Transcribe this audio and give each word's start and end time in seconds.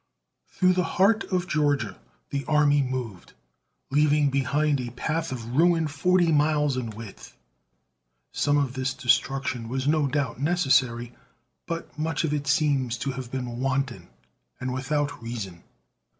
Through 0.49 0.73
the 0.73 0.83
heart 0.97 1.25
of 1.25 1.47
Georgia 1.47 1.95
the 2.31 2.43
army 2.45 2.81
moved, 2.81 3.33
leaving 3.91 4.31
behind 4.31 4.81
a 4.81 4.89
path 4.89 5.31
of 5.31 5.55
ruin 5.55 5.87
forty 5.87 6.31
miles 6.31 6.75
in 6.75 6.89
width. 6.89 7.37
Some 8.31 8.57
of 8.57 8.73
this 8.73 8.95
destruction 8.95 9.69
was 9.69 9.87
no 9.87 10.07
doubt 10.07 10.41
necessary, 10.41 11.13
but 11.67 11.95
much 11.99 12.23
of 12.23 12.33
it 12.33 12.47
seems 12.47 12.97
to 12.97 13.11
have 13.11 13.29
been 13.29 13.59
wanton 13.59 14.07
and 14.59 14.73
without 14.73 15.21
reason. 15.21 15.61